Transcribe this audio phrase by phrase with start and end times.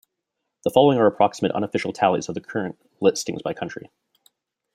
[0.63, 3.87] The following are approximate unofficial tallies of current listings by county.